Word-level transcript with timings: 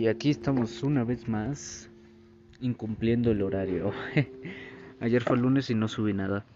Y 0.00 0.08
aquí 0.08 0.30
estamos 0.30 0.82
una 0.82 1.04
vez 1.04 1.28
más 1.28 1.90
incumpliendo 2.62 3.32
el 3.32 3.42
horario. 3.42 3.92
Ayer 5.00 5.22
fue 5.22 5.36
lunes 5.36 5.68
y 5.68 5.74
no 5.74 5.88
subí 5.88 6.14
nada. 6.14 6.46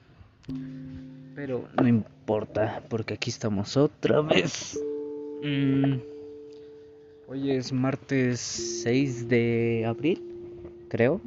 Pero 1.35 1.69
no 1.78 1.87
importa, 1.87 2.83
porque 2.88 3.12
aquí 3.12 3.28
estamos 3.28 3.76
otra 3.76 4.22
vez. 4.22 4.80
Mm. 5.42 5.96
Hoy 7.28 7.51
es 7.51 7.71
martes 7.71 8.40
6 8.40 9.28
de 9.28 9.85
abril, 9.87 10.22
creo. 10.88 11.21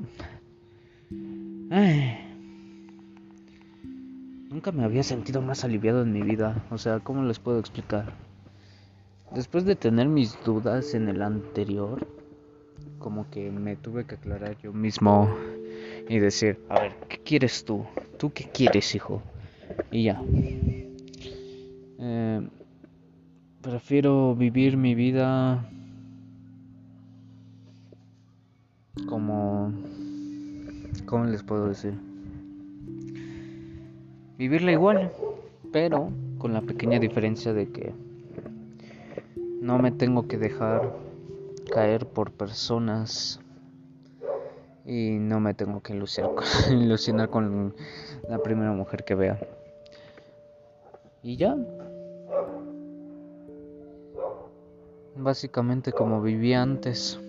Nunca 4.50 4.72
me 4.72 4.84
había 4.84 5.04
sentido 5.04 5.44
más 5.44 5.64
aliviado 5.64 6.02
en 6.02 6.14
mi 6.14 6.24
vida. 6.24 6.66
O 6.72 6.80
sea, 6.80 7.00
¿cómo 7.00 7.22
les 7.22 7.38
puedo 7.38 7.60
explicar? 7.60 8.12
Después 9.36 9.66
de 9.66 9.76
tener 9.76 10.08
mis 10.08 10.42
dudas 10.46 10.94
en 10.94 11.10
el 11.10 11.22
anterior, 11.22 12.08
como 13.00 13.30
que 13.30 13.52
me 13.52 13.76
tuve 13.76 14.06
que 14.06 14.16
aclarar 14.16 14.58
yo 14.62 14.74
mismo 14.74 15.30
y 16.10 16.20
decir, 16.20 16.60
a 16.70 16.82
ver, 16.82 16.96
¿qué 17.08 17.18
quieres 17.18 17.64
tú? 17.66 17.86
¿Tú 18.18 18.32
qué 18.32 18.46
quieres, 18.46 18.96
hijo? 18.96 19.22
Y 19.92 20.04
ya. 20.04 20.22
Eh, 22.00 22.48
prefiero 23.62 24.36
vivir 24.36 24.78
mi 24.78 24.96
vida 24.96 25.70
como... 29.08 29.72
¿Cómo 31.06 31.26
les 31.26 31.44
puedo 31.44 31.70
decir? 31.70 31.94
Vivirla 34.38 34.72
igual, 34.72 35.12
pero 35.72 36.12
con 36.38 36.54
la 36.54 36.62
pequeña 36.62 37.00
diferencia 37.00 37.54
de 37.54 37.70
que 37.70 37.94
no 39.62 39.80
me 39.80 39.92
tengo 39.92 40.28
que 40.28 40.38
dejar 40.38 40.94
caer 41.68 42.08
por 42.08 42.32
personas 42.32 43.40
y 44.88 45.18
no 45.20 45.42
me 45.42 45.54
tengo 45.54 45.82
que 45.82 45.94
ilusionar 46.72 47.30
con, 47.30 47.76
la 48.30 48.40
primera 48.40 48.72
mujer 48.72 49.04
que 49.04 49.16
vea. 49.16 49.38
Y 51.22 51.36
ya. 51.36 51.56
Básicamente 55.16 55.92
como 55.92 56.22
vivía 56.22 56.62
antes. 56.62 57.20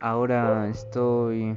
Ahora 0.00 0.68
estoy... 0.70 1.56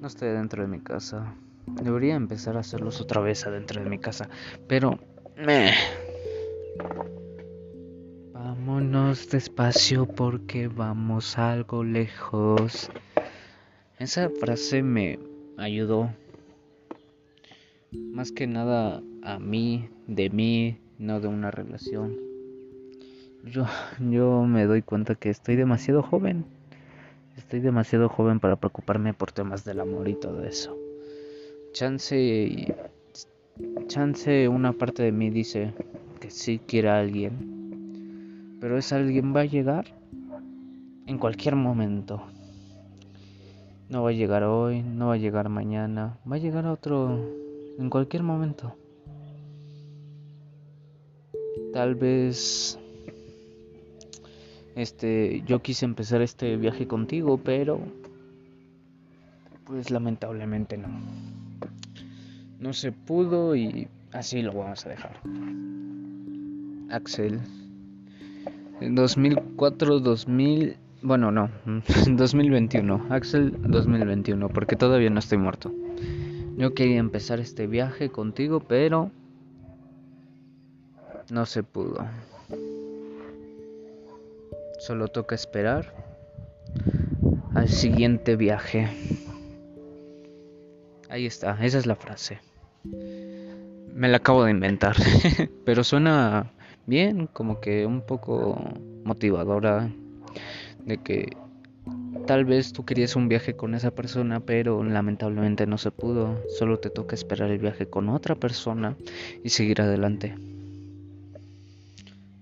No 0.00 0.06
estoy 0.06 0.30
dentro 0.30 0.62
de 0.62 0.68
mi 0.68 0.80
casa. 0.80 1.34
Debería 1.66 2.14
empezar 2.14 2.56
a 2.56 2.60
hacerlos 2.60 3.00
otra 3.00 3.20
vez 3.20 3.46
adentro 3.46 3.82
de 3.82 3.90
mi 3.90 3.98
casa. 3.98 4.28
Pero 4.66 4.98
Vámonos 9.16 9.30
despacio 9.30 10.04
porque 10.04 10.68
vamos 10.68 11.38
algo 11.38 11.82
lejos. 11.82 12.90
Esa 13.98 14.28
frase 14.28 14.82
me 14.82 15.18
ayudó 15.56 16.10
más 17.92 18.30
que 18.30 18.46
nada 18.46 19.02
a 19.22 19.38
mí, 19.38 19.88
de 20.06 20.28
mí, 20.28 20.78
no 20.98 21.20
de 21.20 21.28
una 21.28 21.50
relación. 21.50 22.14
Yo, 23.44 23.64
yo 24.10 24.42
me 24.42 24.66
doy 24.66 24.82
cuenta 24.82 25.14
que 25.14 25.30
estoy 25.30 25.56
demasiado 25.56 26.02
joven. 26.02 26.44
Estoy 27.38 27.60
demasiado 27.60 28.10
joven 28.10 28.38
para 28.38 28.56
preocuparme 28.56 29.14
por 29.14 29.32
temas 29.32 29.64
del 29.64 29.80
amor 29.80 30.08
y 30.08 30.14
todo 30.14 30.44
eso. 30.44 30.76
Chance 31.72 32.74
Chance 33.86 34.48
una 34.48 34.74
parte 34.74 35.02
de 35.04 35.12
mí 35.12 35.30
dice 35.30 35.72
que 36.20 36.30
sí 36.30 36.60
quiere 36.66 36.90
a 36.90 36.98
alguien, 36.98 37.55
pero 38.60 38.78
ese 38.78 38.94
alguien 38.94 39.34
va 39.34 39.40
a 39.40 39.44
llegar 39.44 39.86
en 41.06 41.18
cualquier 41.18 41.56
momento. 41.56 42.22
No 43.88 44.02
va 44.02 44.10
a 44.10 44.12
llegar 44.12 44.42
hoy, 44.42 44.82
no 44.82 45.08
va 45.08 45.14
a 45.14 45.18
llegar 45.18 45.48
mañana, 45.48 46.18
va 46.30 46.36
a 46.36 46.38
llegar 46.38 46.66
otro 46.66 47.20
en 47.78 47.90
cualquier 47.90 48.22
momento. 48.22 48.74
Tal 51.72 51.94
vez 51.94 52.78
este 54.74 55.42
yo 55.46 55.62
quise 55.62 55.84
empezar 55.84 56.22
este 56.22 56.56
viaje 56.56 56.86
contigo, 56.86 57.38
pero 57.38 57.80
pues 59.64 59.90
lamentablemente 59.90 60.76
no 60.78 60.88
no 62.58 62.72
se 62.72 62.92
pudo 62.92 63.54
y 63.54 63.88
así 64.12 64.42
lo 64.42 64.52
vamos 64.52 64.84
a 64.86 64.88
dejar. 64.88 65.20
Axel. 66.90 67.40
En 68.80 68.94
2004, 68.94 70.00
2000, 70.00 70.76
bueno, 71.02 71.32
no, 71.32 71.50
2021. 72.06 73.06
Axel 73.10 73.54
2021, 73.62 74.48
porque 74.50 74.76
todavía 74.76 75.10
no 75.10 75.18
estoy 75.18 75.38
muerto. 75.38 75.72
Yo 76.56 76.74
quería 76.74 76.98
empezar 76.98 77.40
este 77.40 77.66
viaje 77.66 78.10
contigo, 78.10 78.60
pero 78.60 79.10
no 81.30 81.46
se 81.46 81.62
pudo. 81.62 82.06
Solo 84.78 85.08
toca 85.08 85.34
esperar 85.34 85.92
al 87.54 87.68
siguiente 87.68 88.36
viaje. 88.36 88.88
Ahí 91.08 91.26
está, 91.26 91.58
esa 91.64 91.78
es 91.78 91.86
la 91.86 91.96
frase. 91.96 92.40
Me 93.94 94.08
la 94.08 94.18
acabo 94.18 94.44
de 94.44 94.50
inventar, 94.50 94.96
pero 95.64 95.82
suena 95.82 96.52
bien, 96.86 97.26
como 97.32 97.60
que 97.60 97.86
un 97.86 98.00
poco 98.00 98.58
motivadora 99.04 99.90
de 100.84 100.98
que 100.98 101.36
tal 102.26 102.44
vez 102.44 102.72
tú 102.72 102.84
querías 102.84 103.16
un 103.16 103.28
viaje 103.28 103.54
con 103.54 103.74
esa 103.74 103.90
persona, 103.90 104.40
pero 104.40 104.82
lamentablemente 104.82 105.66
no 105.66 105.78
se 105.78 105.90
pudo. 105.90 106.40
Solo 106.48 106.78
te 106.78 106.90
toca 106.90 107.14
esperar 107.14 107.50
el 107.50 107.58
viaje 107.58 107.86
con 107.86 108.08
otra 108.08 108.34
persona 108.34 108.96
y 109.44 109.50
seguir 109.50 109.80
adelante. 109.80 110.34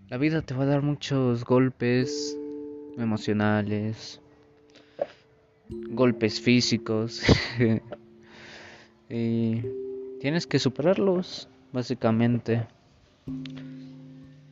La 0.09 0.19
vida 0.19 0.43
te 0.43 0.55
va 0.55 0.65
a 0.65 0.67
dar 0.67 0.83
muchos 0.83 1.45
golpes 1.45 2.39
emocionales, 2.99 4.21
golpes 5.91 6.41
físicos. 6.41 7.23
y 9.11 9.63
tienes 10.21 10.47
que 10.47 10.59
superarlos, 10.59 11.49
básicamente. 11.73 12.67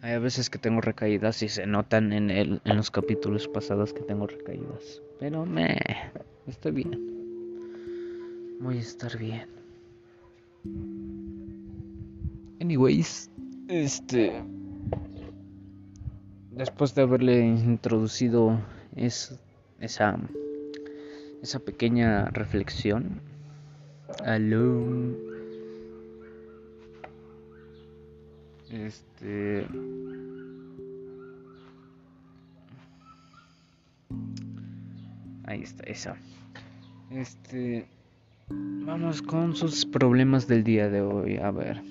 Hay 0.02 0.18
veces 0.18 0.50
que 0.50 0.58
tengo 0.58 0.80
recaídas 0.80 1.44
y 1.44 1.48
se 1.48 1.64
notan 1.64 2.12
en, 2.12 2.28
el, 2.30 2.60
en 2.64 2.76
los 2.76 2.90
capítulos 2.90 3.46
pasados 3.46 3.92
que 3.92 4.00
tengo 4.00 4.26
recaídas. 4.26 5.00
Pero 5.20 5.46
me 5.46 5.78
estoy 6.48 6.72
bien. 6.72 6.90
Voy 8.60 8.78
a 8.78 8.80
estar 8.80 9.16
bien. 9.16 9.46
Anyways, 12.60 13.30
este 13.68 14.42
después 16.50 16.96
de 16.96 17.02
haberle 17.02 17.38
introducido 17.38 18.58
es, 18.96 19.38
esa 19.78 20.18
esa 21.42 21.60
pequeña 21.60 22.26
reflexión, 22.30 23.20
Aló. 24.24 25.31
Este. 28.72 29.66
Ahí 35.44 35.62
está, 35.62 35.84
esa. 35.84 36.16
Este. 37.10 37.86
Vamos 38.48 39.20
con 39.20 39.54
sus 39.54 39.84
problemas 39.84 40.48
del 40.48 40.64
día 40.64 40.88
de 40.88 41.02
hoy. 41.02 41.36
A 41.36 41.50
ver, 41.50 41.82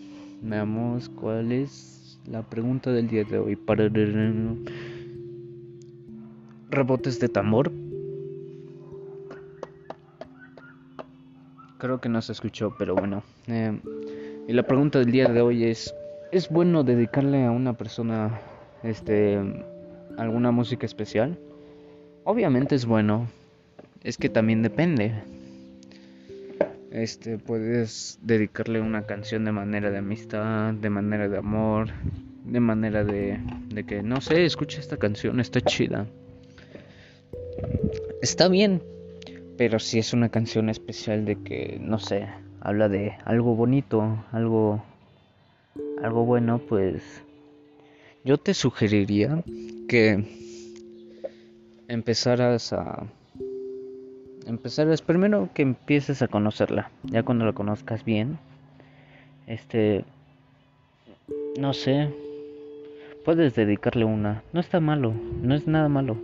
veamos 0.41 1.09
cuál 1.09 1.51
es 1.51 2.19
la 2.25 2.41
pregunta 2.41 2.91
del 2.91 3.07
día 3.07 3.25
de 3.25 3.37
hoy. 3.37 3.55
Para 3.55 3.87
rebotes 6.71 7.19
de 7.19 7.29
tambor. 7.29 7.71
Creo 11.77 12.01
que 12.01 12.09
no 12.09 12.21
se 12.23 12.31
escuchó, 12.31 12.75
pero 12.77 12.95
bueno. 12.95 13.23
Eh, 13.47 13.79
y 14.47 14.53
la 14.53 14.63
pregunta 14.63 14.97
del 14.99 15.11
día 15.11 15.27
de 15.27 15.41
hoy 15.41 15.65
es, 15.65 15.93
¿es 16.31 16.49
bueno 16.49 16.83
dedicarle 16.83 17.45
a 17.45 17.51
una 17.51 17.73
persona 17.73 18.39
este 18.83 19.39
alguna 20.17 20.51
música 20.51 20.85
especial? 20.85 21.37
Obviamente 22.23 22.75
es 22.75 22.85
bueno. 22.85 23.27
Es 24.03 24.17
que 24.17 24.29
también 24.29 24.63
depende. 24.63 25.13
Este, 26.91 27.37
puedes 27.37 28.19
dedicarle 28.21 28.81
una 28.81 29.03
canción 29.03 29.45
de 29.45 29.51
manera 29.51 29.91
de 29.91 29.99
amistad, 29.99 30.73
de 30.73 30.89
manera 30.89 31.29
de 31.29 31.37
amor, 31.37 31.89
de 32.45 32.59
manera 32.59 33.03
de, 33.03 33.39
de 33.69 33.83
que, 33.85 34.03
no 34.03 34.19
sé, 34.19 34.43
escucha 34.43 34.79
esta 34.79 34.97
canción, 34.97 35.39
está 35.39 35.61
chida. 35.61 36.07
Está 38.21 38.49
bien, 38.49 38.83
pero 39.57 39.79
si 39.79 39.99
es 39.99 40.11
una 40.13 40.29
canción 40.29 40.69
especial 40.69 41.23
de 41.23 41.35
que, 41.37 41.79
no 41.81 41.97
sé, 41.97 42.27
habla 42.59 42.89
de 42.89 43.13
algo 43.25 43.55
bonito, 43.55 44.25
algo, 44.31 44.83
algo 46.03 46.25
bueno, 46.25 46.59
pues 46.59 47.23
yo 48.23 48.37
te 48.37 48.53
sugeriría 48.53 49.43
que 49.87 50.25
empezaras 51.87 52.73
a 52.73 53.05
empezaras 54.45 55.01
primero 55.01 55.49
que 55.53 55.61
empieces 55.61 56.21
a 56.21 56.27
conocerla 56.27 56.89
ya 57.03 57.23
cuando 57.23 57.45
la 57.45 57.53
conozcas 57.53 58.03
bien 58.03 58.39
este 59.45 60.03
no 61.59 61.73
sé 61.73 62.13
puedes 63.25 63.55
dedicarle 63.55 64.05
una 64.05 64.43
no 64.53 64.59
está 64.59 64.79
malo 64.79 65.13
no 65.41 65.53
es 65.53 65.67
nada 65.67 65.89
malo 65.89 66.17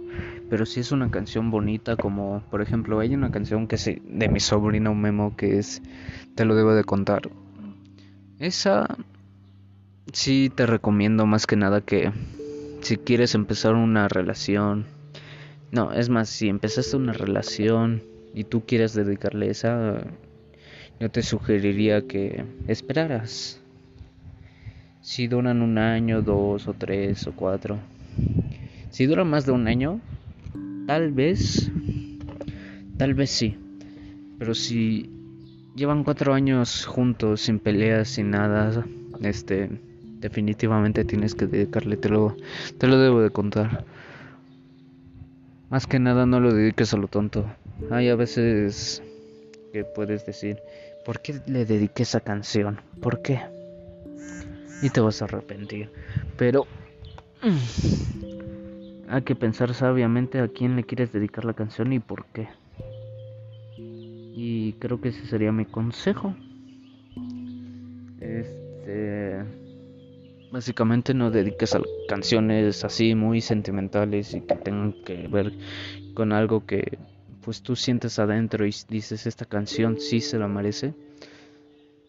pero 0.49 0.65
si 0.65 0.79
es 0.79 0.91
una 0.91 1.11
canción 1.11 1.51
bonita 1.51 1.95
como 1.95 2.41
por 2.49 2.61
ejemplo 2.61 2.99
hay 2.99 3.13
una 3.13 3.31
canción 3.31 3.67
que 3.67 3.75
es 3.75 3.85
de 3.85 4.29
mi 4.29 4.39
sobrino 4.39 4.95
Memo 4.95 5.35
que 5.35 5.57
es 5.57 5.81
te 6.35 6.45
lo 6.45 6.55
debo 6.55 6.73
de 6.73 6.83
contar. 6.83 7.29
Esa 8.39 8.87
sí 10.13 10.51
te 10.53 10.65
recomiendo 10.65 11.25
más 11.25 11.45
que 11.45 11.55
nada 11.55 11.81
que 11.81 12.11
si 12.81 12.97
quieres 12.97 13.35
empezar 13.35 13.73
una 13.75 14.07
relación 14.07 14.85
no 15.71 15.91
es 15.91 16.09
más 16.09 16.29
si 16.29 16.49
empezaste 16.49 16.97
una 16.97 17.13
relación 17.13 18.03
y 18.33 18.43
tú 18.43 18.65
quieres 18.65 18.93
dedicarle 18.93 19.49
esa 19.49 20.01
yo 20.99 21.11
te 21.11 21.21
sugeriría 21.23 22.07
que 22.07 22.45
esperaras 22.67 23.61
si 25.01 25.27
duran 25.27 25.61
un 25.61 25.77
año 25.77 26.21
dos 26.21 26.67
o 26.67 26.73
tres 26.73 27.27
o 27.27 27.33
cuatro 27.33 27.77
si 28.89 29.05
dura 29.05 29.23
más 29.23 29.45
de 29.45 29.51
un 29.51 29.67
año 29.67 30.01
Tal 30.87 31.11
vez, 31.11 31.69
tal 32.95 33.13
vez 33.13 33.29
sí. 33.29 33.57
Pero 34.39 34.55
si 34.55 35.09
llevan 35.75 36.05
cuatro 36.05 36.33
años 36.33 36.85
juntos, 36.85 37.41
sin 37.41 37.59
peleas, 37.59 38.07
sin 38.07 38.29
nada, 38.29 38.85
este, 39.21 39.69
definitivamente 40.19 41.05
tienes 41.05 41.35
que 41.35 41.47
dedicarle, 41.47 41.97
te 41.97 42.09
lo, 42.09 42.35
te 42.77 42.87
lo 42.87 42.97
debo 42.97 43.21
de 43.21 43.29
contar. 43.29 43.85
Más 45.69 45.85
que 45.85 45.99
nada 45.99 46.25
no 46.25 46.39
lo 46.39 46.53
dediques 46.53 46.93
a 46.93 46.97
lo 46.97 47.07
tonto. 47.07 47.45
Hay 47.91 48.09
a 48.09 48.15
veces 48.15 49.03
que 49.73 49.83
puedes 49.83 50.25
decir, 50.25 50.57
¿por 51.05 51.21
qué 51.21 51.41
le 51.45 51.65
dediqué 51.65 52.03
esa 52.03 52.21
canción? 52.21 52.79
¿Por 53.01 53.21
qué? 53.21 53.41
Y 54.81 54.89
te 54.89 55.01
vas 55.01 55.21
a 55.21 55.25
arrepentir. 55.25 55.89
Pero... 56.37 56.65
Hay 59.09 59.21
que 59.21 59.35
pensar 59.35 59.73
sabiamente 59.73 60.39
a 60.39 60.49
quién 60.49 60.75
le 60.75 60.83
quieres 60.83 61.13
dedicar 61.13 61.45
la 61.45 61.53
canción 61.53 61.93
y 61.93 61.99
por 61.99 62.25
qué. 62.25 62.49
Y 63.77 64.73
creo 64.73 64.99
que 64.99 65.09
ese 65.09 65.25
sería 65.27 65.51
mi 65.51 65.65
consejo. 65.65 66.35
Básicamente 70.57 71.13
no 71.13 71.29
dediques 71.29 71.75
a 71.75 71.81
canciones 72.07 72.83
así 72.83 73.13
muy 73.13 73.41
sentimentales 73.41 74.33
y 74.33 74.41
que 74.41 74.55
tengan 74.55 74.91
que 75.03 75.27
ver 75.27 75.53
con 76.15 76.33
algo 76.33 76.65
que 76.65 76.97
pues 77.41 77.61
tú 77.61 77.75
sientes 77.75 78.17
adentro 78.17 78.65
y 78.65 78.73
dices 78.89 79.27
esta 79.27 79.45
canción 79.45 79.99
sí 79.99 80.19
se 80.19 80.39
la 80.39 80.47
merece. 80.47 80.95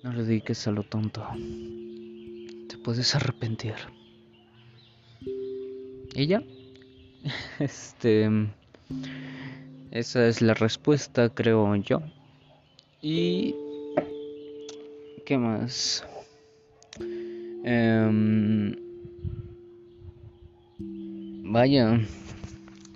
No 0.02 0.14
le 0.14 0.24
dediques 0.24 0.66
a 0.66 0.70
lo 0.70 0.82
tonto. 0.82 1.28
Te 2.70 2.78
puedes 2.78 3.14
arrepentir. 3.14 3.74
¿Y 6.14 6.26
ya? 6.26 6.42
Este. 7.58 8.30
Esa 9.90 10.26
es 10.26 10.40
la 10.40 10.54
respuesta, 10.54 11.28
creo 11.28 11.76
yo. 11.76 12.00
Y. 13.02 13.54
¿Qué 15.26 15.36
más? 15.36 16.06
Em, 17.64 18.74
vaya. 21.44 22.00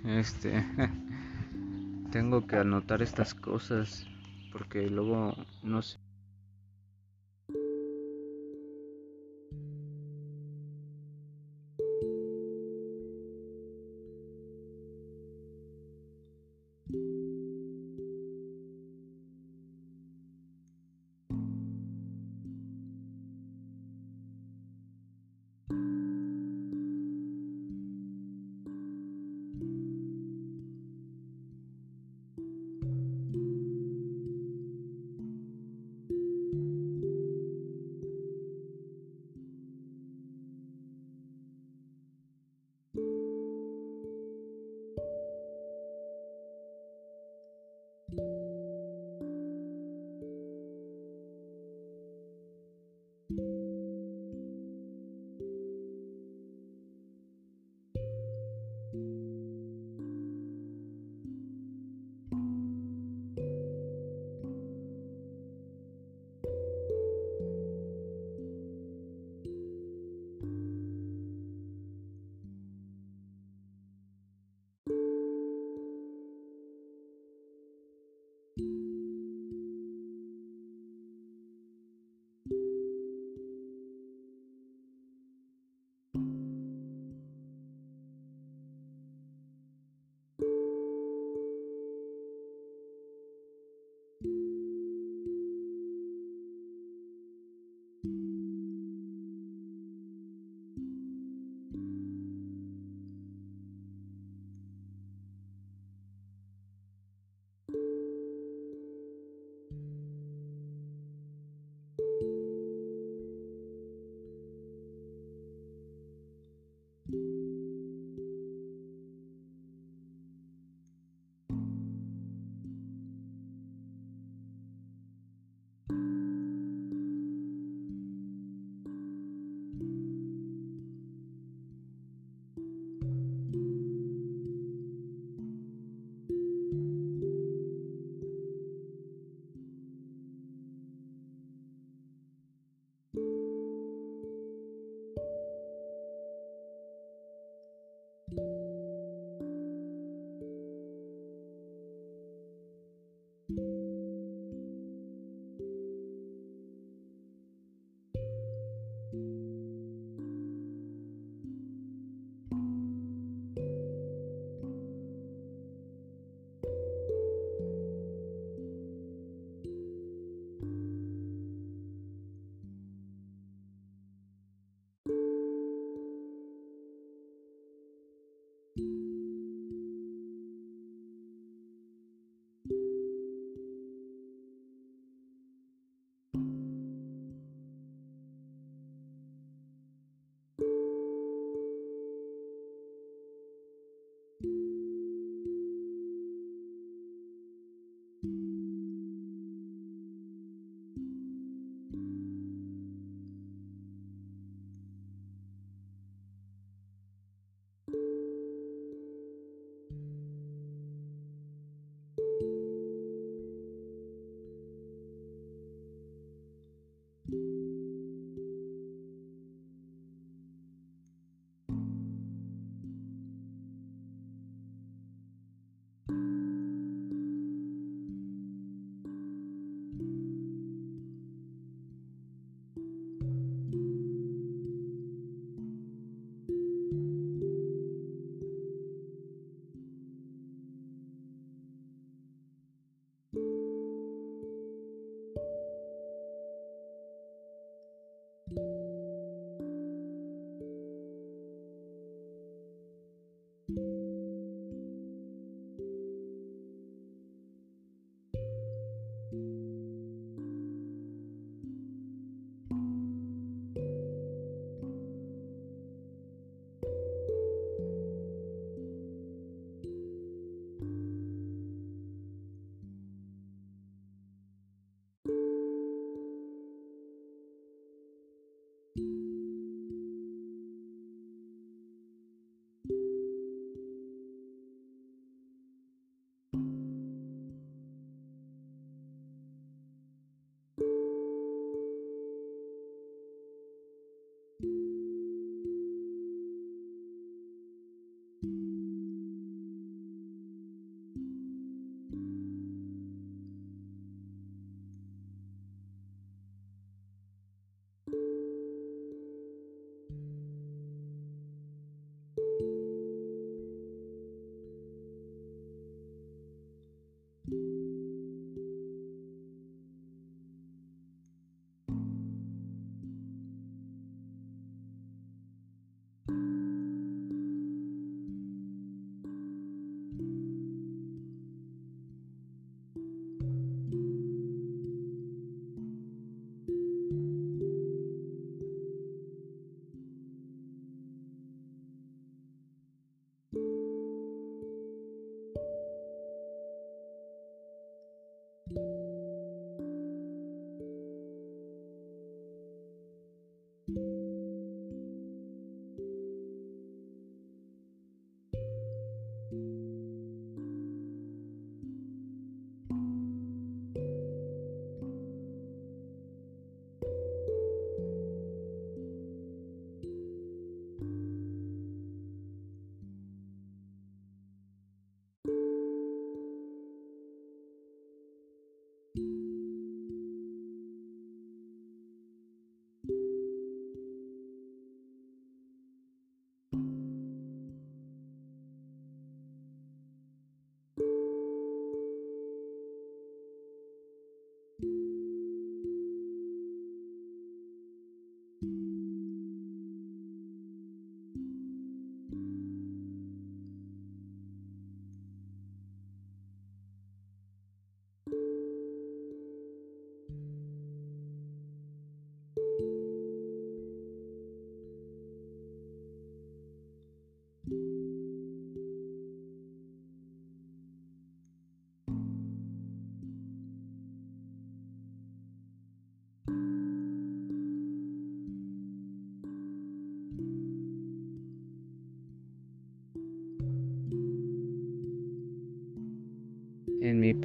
Este. 0.05 0.65
Tengo 2.11 2.45
que 2.45 2.57
anotar 2.57 3.01
estas 3.01 3.33
cosas. 3.33 4.07
Porque 4.51 4.89
luego 4.89 5.35
no 5.63 5.81
sé. 5.81 6.02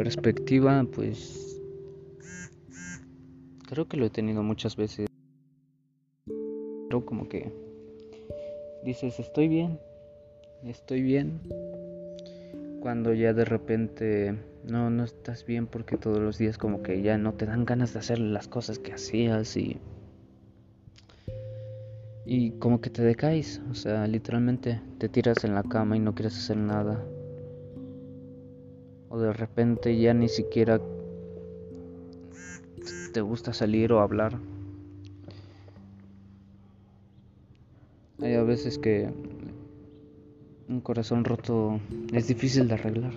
Perspectiva, 0.09 0.87
pues 0.95 1.61
creo 3.69 3.87
que 3.88 3.99
lo 3.99 4.07
he 4.07 4.11
tenido 4.11 4.43
muchas 4.43 4.75
veces. 4.75 5.07
Pero 6.25 7.05
como 7.05 7.29
que 7.29 7.53
dices, 8.85 9.21
estoy 9.21 9.49
bien, 9.49 9.79
estoy 10.65 11.03
bien. 11.03 11.41
Cuando 12.81 13.12
ya 13.12 13.35
de 13.35 13.45
repente 13.45 14.35
no, 14.65 14.88
no 14.88 15.05
estás 15.05 15.45
bien 15.45 15.67
porque 15.67 15.99
todos 15.99 16.21
los 16.21 16.38
días 16.38 16.57
como 16.57 16.83
que 16.83 17.03
ya 17.03 17.19
no 17.19 17.35
te 17.35 17.45
dan 17.45 17.67
ganas 17.67 17.93
de 17.93 17.99
hacer 17.99 18.19
las 18.19 18.49
cosas 18.49 18.79
que 18.79 18.95
hacías 18.95 19.59
y... 19.59 19.79
Y 22.25 22.53
como 22.53 22.81
que 22.81 22.88
te 22.88 23.03
decaes, 23.03 23.61
o 23.71 23.75
sea, 23.75 24.07
literalmente 24.07 24.81
te 24.99 25.11
tiras 25.11 25.45
en 25.45 25.55
la 25.55 25.62
cama 25.62 25.99
y 25.99 26.00
no 26.00 26.15
quieres 26.15 26.37
hacer 26.37 26.57
nada 26.57 27.03
o 29.11 29.19
de 29.19 29.33
repente 29.33 29.99
ya 29.99 30.15
ni 30.15 30.29
siquiera 30.29 30.81
te 33.12 33.21
gusta 33.21 33.53
salir 33.53 33.93
o 33.93 34.00
hablar. 34.00 34.38
Hay 38.21 38.35
a 38.35 38.43
veces 38.43 38.79
que 38.79 39.09
un 40.69 40.81
corazón 40.81 41.25
roto 41.25 41.81
es 42.12 42.27
difícil 42.29 42.69
de 42.69 42.75
arreglar. 42.75 43.12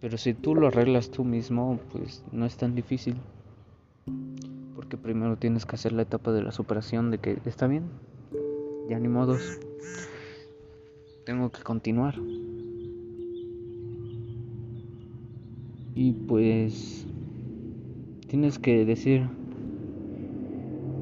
Pero 0.00 0.16
si 0.16 0.32
tú 0.32 0.54
lo 0.54 0.68
arreglas 0.68 1.10
tú 1.10 1.24
mismo, 1.24 1.80
pues 1.92 2.22
no 2.30 2.46
es 2.46 2.56
tan 2.56 2.74
difícil. 2.74 3.16
Porque 4.76 4.96
primero 4.96 5.36
tienes 5.36 5.66
que 5.66 5.74
hacer 5.74 5.92
la 5.92 6.02
etapa 6.02 6.32
de 6.32 6.42
la 6.42 6.52
superación 6.52 7.10
de 7.10 7.18
que 7.18 7.38
está 7.44 7.66
bien, 7.66 7.84
ya 8.88 8.98
ni 8.98 9.08
modos. 9.08 9.58
Tengo 11.26 11.50
que 11.50 11.62
continuar. 11.62 12.14
Y 16.00 16.12
pues 16.12 17.08
tienes 18.28 18.60
que 18.60 18.84
decir, 18.84 19.26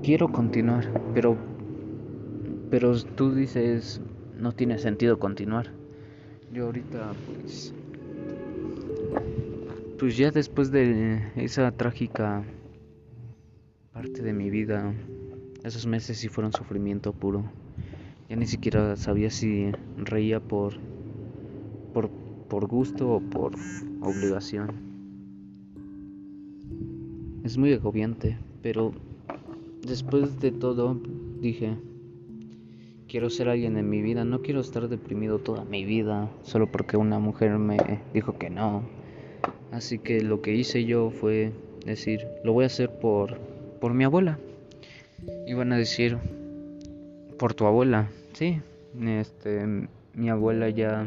quiero 0.02 0.28
continuar, 0.32 0.90
pero, 1.12 1.36
pero 2.70 2.98
tú 3.02 3.34
dices, 3.34 4.00
no 4.38 4.52
tiene 4.52 4.78
sentido 4.78 5.18
continuar. 5.18 5.70
Yo 6.50 6.64
ahorita 6.64 7.12
pues, 7.26 7.74
pues 9.98 10.16
ya 10.16 10.30
después 10.30 10.70
de 10.70 11.30
esa 11.36 11.70
trágica 11.72 12.42
parte 13.92 14.22
de 14.22 14.32
mi 14.32 14.48
vida, 14.48 14.94
esos 15.62 15.86
meses 15.86 16.16
sí 16.16 16.28
fueron 16.28 16.54
sufrimiento 16.54 17.12
puro. 17.12 17.44
Ya 18.30 18.36
ni 18.36 18.46
siquiera 18.46 18.96
sabía 18.96 19.28
si 19.28 19.72
reía 19.98 20.40
por, 20.40 20.78
por, 22.48 22.66
gusto 22.66 23.08
o 23.10 23.20
por 23.20 23.52
obligación. 24.00 24.72
Es 27.44 27.56
muy 27.58 27.72
agobiante, 27.72 28.38
pero 28.62 28.92
después 29.86 30.40
de 30.40 30.50
todo 30.50 31.00
dije, 31.40 31.76
quiero 33.08 33.30
ser 33.30 33.48
alguien 33.48 33.76
en 33.76 33.88
mi 33.88 34.02
vida, 34.02 34.24
no 34.24 34.42
quiero 34.42 34.60
estar 34.60 34.88
deprimido 34.88 35.38
toda 35.38 35.64
mi 35.64 35.84
vida 35.84 36.30
solo 36.42 36.70
porque 36.70 36.96
una 36.96 37.18
mujer 37.18 37.58
me 37.58 37.78
dijo 38.12 38.38
que 38.38 38.50
no. 38.50 38.82
Así 39.70 39.98
que 39.98 40.22
lo 40.22 40.42
que 40.42 40.54
hice 40.54 40.84
yo 40.84 41.10
fue 41.10 41.52
decir, 41.84 42.26
lo 42.42 42.52
voy 42.52 42.64
a 42.64 42.66
hacer 42.66 42.90
por 42.98 43.38
por 43.76 43.94
mi 43.94 44.04
abuela, 44.04 44.38
iban 45.46 45.72
a 45.72 45.76
decir 45.76 46.18
por 47.38 47.54
tu 47.54 47.66
abuela, 47.66 48.08
sí, 48.32 48.60
este, 49.00 49.88
mi 50.14 50.28
abuela 50.30 50.70
ya, 50.70 51.06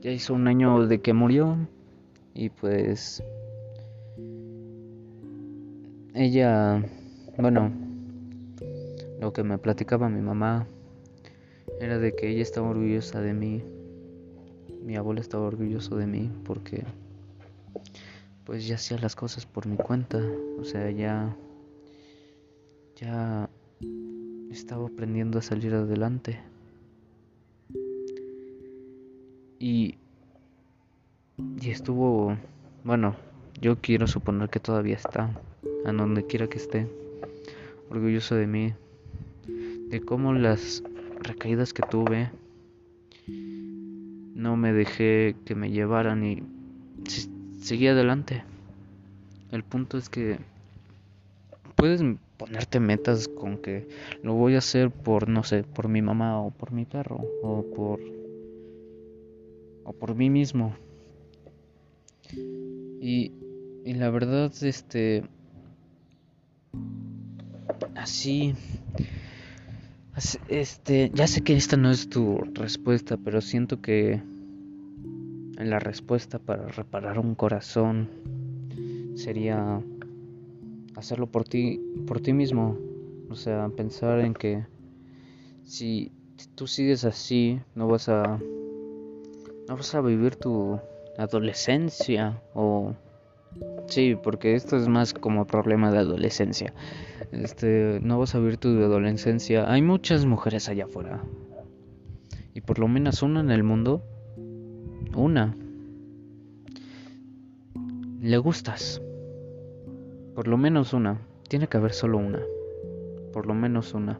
ya 0.00 0.10
hizo 0.10 0.34
un 0.34 0.48
año 0.48 0.86
de 0.86 1.00
que 1.00 1.12
murió 1.12 1.56
y 2.34 2.48
pues 2.48 3.22
ella, 6.14 6.82
bueno, 7.36 7.70
lo 9.20 9.32
que 9.32 9.42
me 9.42 9.58
platicaba 9.58 10.08
mi 10.08 10.20
mamá 10.20 10.66
era 11.80 11.98
de 11.98 12.14
que 12.14 12.28
ella 12.28 12.42
estaba 12.42 12.68
orgullosa 12.68 13.20
de 13.20 13.34
mí, 13.34 13.62
mi 14.82 14.96
abuela 14.96 15.20
estaba 15.20 15.44
orgulloso 15.44 15.96
de 15.96 16.06
mí 16.06 16.30
porque 16.44 16.84
pues 18.44 18.66
ya 18.66 18.76
hacía 18.76 18.98
las 18.98 19.14
cosas 19.14 19.46
por 19.46 19.66
mi 19.66 19.76
cuenta, 19.76 20.20
o 20.58 20.64
sea, 20.64 20.90
ya 20.90 21.36
ya 22.96 23.48
estaba 24.50 24.86
aprendiendo 24.86 25.38
a 25.38 25.42
salir 25.42 25.74
adelante. 25.74 26.38
Y 29.60 29.94
y 31.60 31.70
estuvo, 31.70 32.36
bueno, 32.84 33.16
yo 33.60 33.76
quiero 33.80 34.06
suponer 34.06 34.48
que 34.48 34.60
todavía 34.60 34.96
está, 34.96 35.30
a 35.84 35.92
donde 35.92 36.26
quiera 36.26 36.48
que 36.48 36.58
esté, 36.58 36.86
orgulloso 37.90 38.34
de 38.34 38.46
mí, 38.46 38.74
de 39.88 40.00
cómo 40.00 40.32
las 40.32 40.82
recaídas 41.22 41.72
que 41.72 41.82
tuve 41.82 42.30
no 43.26 44.56
me 44.56 44.72
dejé 44.72 45.36
que 45.44 45.54
me 45.54 45.70
llevaran 45.70 46.24
y 46.24 46.42
seguí 47.60 47.88
adelante. 47.88 48.42
El 49.50 49.64
punto 49.64 49.98
es 49.98 50.08
que 50.08 50.38
puedes 51.74 52.02
ponerte 52.38 52.80
metas 52.80 53.28
con 53.28 53.58
que 53.58 53.86
lo 54.22 54.34
voy 54.34 54.54
a 54.54 54.58
hacer 54.58 54.90
por 54.90 55.28
no 55.28 55.42
sé, 55.42 55.64
por 55.64 55.88
mi 55.88 56.00
mamá 56.00 56.40
o 56.40 56.50
por 56.50 56.72
mi 56.72 56.86
perro 56.86 57.20
o 57.42 57.64
por 57.74 58.00
o 59.90 59.92
por 59.92 60.14
mí 60.14 60.30
mismo. 60.30 60.74
Y, 63.00 63.32
y 63.84 63.94
la 63.94 64.08
verdad, 64.10 64.52
este, 64.62 65.24
así, 67.96 68.54
este, 70.48 71.10
ya 71.12 71.26
sé 71.26 71.42
que 71.42 71.56
esta 71.56 71.76
no 71.76 71.90
es 71.90 72.08
tu 72.08 72.38
respuesta, 72.54 73.16
pero 73.16 73.40
siento 73.40 73.80
que 73.80 74.22
la 75.56 75.80
respuesta 75.80 76.38
para 76.38 76.68
reparar 76.68 77.18
un 77.18 77.34
corazón 77.34 78.08
sería 79.16 79.82
hacerlo 80.94 81.26
por 81.26 81.44
ti, 81.44 81.80
por 82.06 82.20
ti 82.20 82.32
mismo. 82.32 82.78
O 83.28 83.34
sea, 83.34 83.68
pensar 83.70 84.20
en 84.20 84.34
que 84.34 84.64
si 85.64 86.12
tú 86.54 86.66
sigues 86.66 87.04
así, 87.04 87.60
no 87.74 87.88
vas 87.88 88.08
a, 88.08 88.40
no 89.70 89.76
vas 89.76 89.94
a 89.94 90.00
vivir 90.00 90.34
tu 90.34 90.80
adolescencia 91.16 92.42
o 92.54 92.92
sí, 93.86 94.16
porque 94.20 94.56
esto 94.56 94.76
es 94.76 94.88
más 94.88 95.14
como 95.14 95.46
problema 95.46 95.92
de 95.92 95.98
adolescencia. 95.98 96.74
Este, 97.30 98.00
no 98.02 98.18
vas 98.18 98.34
a 98.34 98.40
vivir 98.40 98.56
tu 98.56 98.68
adolescencia. 98.68 99.70
Hay 99.70 99.80
muchas 99.80 100.26
mujeres 100.26 100.68
allá 100.68 100.86
afuera. 100.86 101.22
Y 102.52 102.62
por 102.62 102.80
lo 102.80 102.88
menos 102.88 103.22
una 103.22 103.38
en 103.42 103.52
el 103.52 103.62
mundo, 103.62 104.02
una 105.14 105.54
le 108.20 108.38
gustas. 108.38 109.00
Por 110.34 110.48
lo 110.48 110.58
menos 110.58 110.92
una. 110.92 111.20
Tiene 111.48 111.68
que 111.68 111.76
haber 111.76 111.92
solo 111.92 112.18
una. 112.18 112.40
Por 113.32 113.46
lo 113.46 113.54
menos 113.54 113.94
una. 113.94 114.18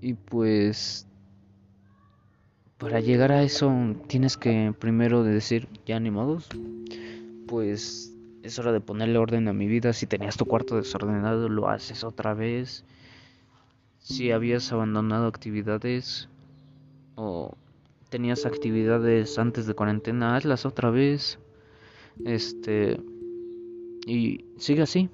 Y 0.00 0.14
pues 0.14 1.08
para 2.82 2.98
llegar 2.98 3.30
a 3.30 3.44
eso 3.44 3.72
tienes 4.08 4.36
que 4.36 4.74
primero 4.76 5.22
decir, 5.22 5.68
ya 5.86 6.00
ni 6.00 6.10
modos, 6.10 6.48
pues 7.46 8.12
es 8.42 8.58
hora 8.58 8.72
de 8.72 8.80
ponerle 8.80 9.18
orden 9.18 9.46
a 9.46 9.52
mi 9.52 9.68
vida. 9.68 9.92
Si 9.92 10.08
tenías 10.08 10.36
tu 10.36 10.46
cuarto 10.46 10.74
desordenado, 10.74 11.48
lo 11.48 11.68
haces 11.68 12.02
otra 12.02 12.34
vez. 12.34 12.84
Si 14.00 14.32
habías 14.32 14.72
abandonado 14.72 15.28
actividades 15.28 16.28
o 17.14 17.54
tenías 18.08 18.46
actividades 18.46 19.38
antes 19.38 19.66
de 19.66 19.74
cuarentena, 19.74 20.34
hazlas 20.34 20.66
otra 20.66 20.90
vez. 20.90 21.38
Este 22.24 23.00
y 24.08 24.44
sigue 24.58 24.82
así. 24.82 25.08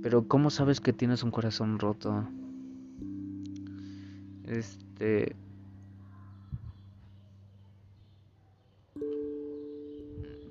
Pero 0.00 0.28
¿cómo 0.28 0.50
sabes 0.50 0.80
que 0.80 0.92
tienes 0.92 1.24
un 1.24 1.32
corazón 1.32 1.80
roto? 1.80 2.24
Este 4.46 5.34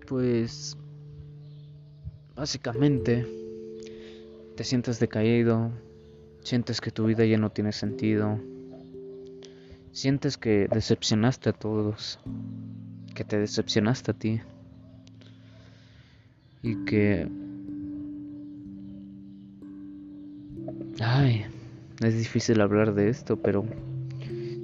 pues 0.08 0.78
básicamente 2.36 3.26
te 4.56 4.64
sientes 4.64 5.00
decaído, 5.00 5.72
sientes 6.44 6.82
que 6.82 6.92
tu 6.92 7.06
vida 7.06 7.26
ya 7.26 7.38
no 7.38 7.52
tiene 7.52 7.72
sentido, 7.72 8.40
sientes 9.92 10.38
que 10.38 10.68
decepcionaste 10.72 11.50
a 11.50 11.54
todos, 11.54 12.20
que 13.16 13.24
te 13.24 13.40
decepcionaste 13.40 14.12
a 14.12 14.14
ti 14.14 14.42
y 16.62 16.76
que... 16.86 17.28
Ay, 21.00 21.46
es 22.02 22.18
difícil 22.18 22.62
hablar 22.62 22.94
de 22.94 23.10
esto, 23.10 23.38
pero 23.38 23.66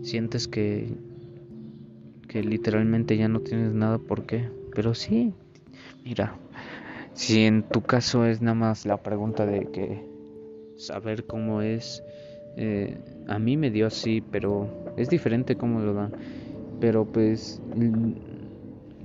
sientes 0.04 0.48
que 0.48 0.96
que 2.30 2.44
literalmente 2.44 3.18
ya 3.18 3.28
no 3.28 3.42
tienes 3.42 3.74
nada 3.74 3.98
por 3.98 4.26
qué. 4.26 4.48
Pero 4.80 4.94
sí, 4.94 5.34
mira, 6.06 6.38
si 7.12 7.44
en 7.44 7.64
tu 7.64 7.82
caso 7.82 8.24
es 8.26 8.42
nada 8.42 8.56
más 8.56 8.86
la 8.86 8.96
pregunta 8.96 9.46
de 9.46 9.66
que 9.66 10.02
saber 10.78 11.26
cómo 11.26 11.62
es, 11.62 12.02
eh, 12.56 12.98
a 13.28 13.40
mí 13.40 13.58
me 13.58 13.72
dio 13.72 13.88
así, 13.88 14.22
pero 14.22 14.70
es 14.96 15.10
diferente 15.10 15.58
cómo 15.58 15.82
lo 15.82 15.94
dan. 15.94 16.14
Pero 16.80 17.04
pues 17.04 17.62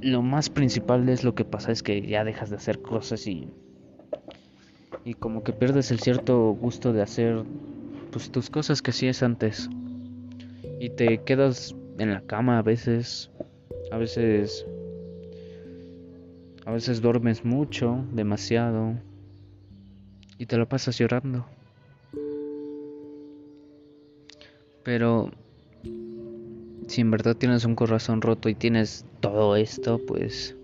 lo 0.00 0.22
más 0.22 0.48
principal 0.48 1.08
es 1.08 1.24
lo 1.24 1.34
que 1.34 1.44
pasa 1.44 1.72
es 1.72 1.82
que 1.82 2.02
ya 2.02 2.22
dejas 2.22 2.50
de 2.50 2.56
hacer 2.56 2.80
cosas 2.80 3.26
y 3.26 3.48
y 5.04 5.14
como 5.14 5.42
que 5.42 5.52
pierdes 5.52 5.90
el 5.90 5.98
cierto 5.98 6.50
gusto 6.52 6.92
de 6.92 7.02
hacer 7.02 7.42
pues 8.12 8.30
tus 8.30 8.48
cosas 8.48 8.80
que 8.80 8.92
hacías 8.92 9.24
antes 9.24 9.68
y 10.78 10.90
te 10.90 11.18
quedas 11.24 11.74
en 11.98 12.12
la 12.12 12.20
cama 12.20 12.60
a 12.60 12.62
veces 12.62 13.32
a 13.90 13.98
veces 13.98 14.64
a 16.66 16.72
veces 16.72 17.00
duermes 17.00 17.44
mucho, 17.44 18.05
demasiado, 18.12 18.94
y 20.38 20.46
te 20.46 20.57
lo 20.57 20.68
pasas 20.68 20.98
llorando. 20.98 21.46
Pero 24.83 25.31
si 26.88 27.00
en 27.00 27.11
verdad 27.11 27.37
tienes 27.37 27.64
un 27.64 27.74
corazón 27.74 28.22
roto 28.22 28.48
y 28.48 28.55
tienes 28.55 29.05
todo 29.20 29.57
esto, 29.57 30.00
pues 30.07 30.55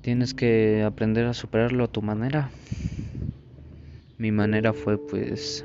tienes 0.00 0.34
que 0.34 0.82
aprender 0.82 1.26
a 1.26 1.34
superarlo 1.34 1.84
a 1.84 1.88
tu 1.88 2.02
manera. 2.02 2.50
Mi 4.16 4.32
manera 4.32 4.72
fue 4.72 4.98
pues 4.98 5.64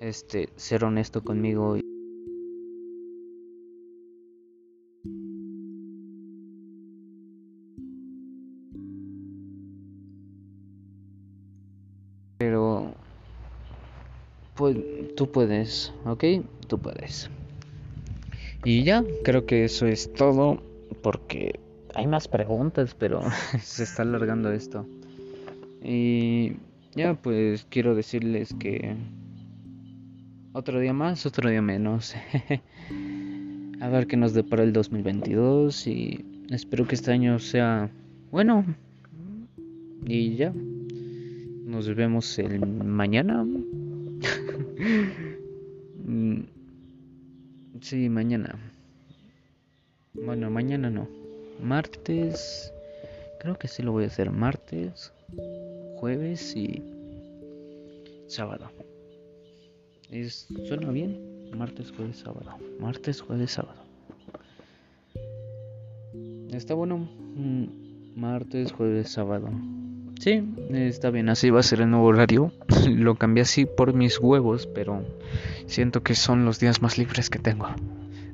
este 0.00 0.48
ser 0.56 0.84
honesto 0.84 1.22
conmigo 1.22 1.76
pues 14.58 14.76
tú 15.16 15.30
puedes, 15.30 15.94
¿ok? 16.04 16.24
Tú 16.66 16.78
puedes. 16.80 17.30
Y 18.64 18.82
ya, 18.82 19.04
creo 19.22 19.46
que 19.46 19.64
eso 19.64 19.86
es 19.86 20.12
todo 20.12 20.60
porque 21.00 21.60
hay 21.94 22.08
más 22.08 22.26
preguntas, 22.26 22.96
pero 22.98 23.22
se 23.62 23.84
está 23.84 24.02
alargando 24.02 24.50
esto. 24.50 24.84
Y 25.82 26.54
ya, 26.96 27.14
pues 27.14 27.66
quiero 27.70 27.94
decirles 27.94 28.52
que 28.58 28.96
otro 30.52 30.80
día 30.80 30.92
más, 30.92 31.24
otro 31.24 31.48
día 31.48 31.62
menos. 31.62 32.16
A 33.80 33.88
ver 33.88 34.08
qué 34.08 34.16
nos 34.16 34.34
depara 34.34 34.64
el 34.64 34.72
2022 34.72 35.86
y 35.86 36.24
espero 36.50 36.84
que 36.88 36.96
este 36.96 37.12
año 37.12 37.38
sea 37.38 37.90
bueno. 38.32 38.64
Y 40.04 40.34
ya. 40.34 40.52
Nos 41.64 41.94
vemos 41.94 42.40
el 42.40 42.66
mañana. 42.66 43.46
Mm, 46.04 46.40
sí, 47.82 48.08
mañana. 48.08 48.58
Bueno, 50.14 50.48
mañana 50.48 50.88
no. 50.88 51.06
Martes 51.62 52.72
Creo 53.38 53.56
que 53.56 53.68
sí 53.68 53.82
lo 53.82 53.92
voy 53.92 54.04
a 54.04 54.08
hacer 54.08 54.30
martes, 54.32 55.12
jueves 55.96 56.56
y 56.56 56.82
sábado. 58.26 58.68
Es, 60.10 60.48
suena 60.66 60.90
bien. 60.90 61.50
Martes, 61.56 61.92
jueves, 61.92 62.18
sábado. 62.18 62.56
Martes, 62.80 63.20
jueves, 63.20 63.52
sábado. 63.52 63.80
Está 66.50 66.74
bueno. 66.74 66.98
Mm, 66.98 67.66
martes, 68.16 68.72
jueves, 68.72 69.10
sábado. 69.10 69.50
Sí, 70.20 70.42
está 70.72 71.10
bien, 71.10 71.28
así 71.28 71.50
va 71.50 71.60
a 71.60 71.62
ser 71.62 71.80
el 71.80 71.90
nuevo 71.90 72.06
horario. 72.06 72.52
Lo 72.88 73.14
cambié 73.14 73.42
así 73.42 73.66
por 73.66 73.94
mis 73.94 74.18
huevos, 74.18 74.66
pero 74.66 75.04
siento 75.66 76.02
que 76.02 76.14
son 76.14 76.44
los 76.44 76.58
días 76.58 76.82
más 76.82 76.98
libres 76.98 77.30
que 77.30 77.38
tengo. 77.38 77.68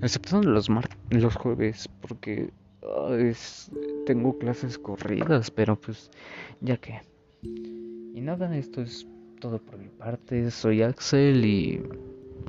Excepto 0.00 0.42
los, 0.42 0.68
los 1.10 1.36
jueves, 1.36 1.88
porque 2.00 2.50
tengo 4.06 4.38
clases 4.38 4.78
corridas, 4.78 5.50
pero 5.50 5.76
pues 5.76 6.10
ya 6.60 6.76
que. 6.76 7.00
Y 7.42 8.20
nada, 8.20 8.56
esto 8.56 8.82
es 8.82 9.06
todo 9.40 9.58
por 9.58 9.78
mi 9.78 9.88
parte. 9.88 10.50
Soy 10.50 10.82
Axel 10.82 11.44
y 11.44 11.82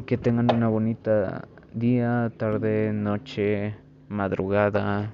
que 0.05 0.17
tengan 0.17 0.53
una 0.53 0.69
bonita 0.69 1.47
día, 1.73 2.31
tarde, 2.37 2.93
noche, 2.93 3.75
madrugada. 4.07 5.13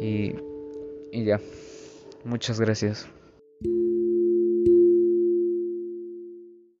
Y, 0.00 0.34
y 1.12 1.24
ya. 1.24 1.40
Muchas 2.24 2.60
gracias. 2.60 3.08